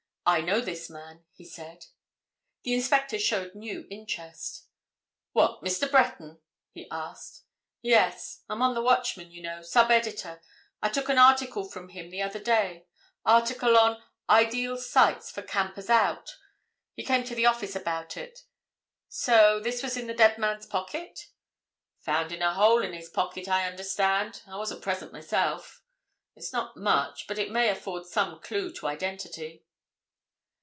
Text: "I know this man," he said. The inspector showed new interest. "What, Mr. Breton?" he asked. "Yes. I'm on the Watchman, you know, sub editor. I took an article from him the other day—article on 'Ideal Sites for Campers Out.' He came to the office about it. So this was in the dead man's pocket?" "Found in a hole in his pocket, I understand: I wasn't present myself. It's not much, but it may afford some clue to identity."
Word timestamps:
"I 0.23 0.39
know 0.39 0.61
this 0.61 0.89
man," 0.89 1.25
he 1.33 1.43
said. 1.43 1.87
The 2.63 2.73
inspector 2.73 3.19
showed 3.19 3.53
new 3.53 3.85
interest. 3.91 4.65
"What, 5.33 5.61
Mr. 5.61 5.91
Breton?" 5.91 6.39
he 6.71 6.87
asked. 6.89 7.43
"Yes. 7.81 8.43
I'm 8.47 8.61
on 8.61 8.73
the 8.73 8.83
Watchman, 8.83 9.31
you 9.31 9.41
know, 9.41 9.61
sub 9.61 9.91
editor. 9.91 10.41
I 10.81 10.87
took 10.87 11.09
an 11.09 11.17
article 11.17 11.65
from 11.65 11.89
him 11.89 12.11
the 12.11 12.21
other 12.21 12.39
day—article 12.39 13.75
on 13.75 14.01
'Ideal 14.29 14.77
Sites 14.77 15.29
for 15.29 15.41
Campers 15.41 15.89
Out.' 15.89 16.37
He 16.93 17.03
came 17.03 17.25
to 17.25 17.35
the 17.35 17.47
office 17.47 17.75
about 17.75 18.15
it. 18.15 18.43
So 19.09 19.59
this 19.59 19.83
was 19.83 19.97
in 19.97 20.07
the 20.07 20.13
dead 20.13 20.37
man's 20.37 20.67
pocket?" 20.67 21.27
"Found 22.03 22.31
in 22.31 22.43
a 22.43 22.53
hole 22.53 22.83
in 22.83 22.93
his 22.93 23.09
pocket, 23.09 23.49
I 23.49 23.67
understand: 23.67 24.43
I 24.47 24.55
wasn't 24.55 24.83
present 24.83 25.11
myself. 25.11 25.81
It's 26.35 26.53
not 26.53 26.77
much, 26.77 27.27
but 27.27 27.39
it 27.39 27.51
may 27.51 27.67
afford 27.67 28.05
some 28.05 28.39
clue 28.39 28.71
to 28.75 28.87
identity." 28.87 29.65